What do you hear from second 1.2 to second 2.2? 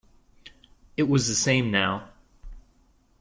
the same now.